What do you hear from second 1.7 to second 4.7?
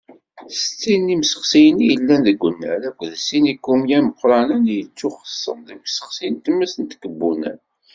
i yellan deg unnar akked sin n yikumya imeqqranen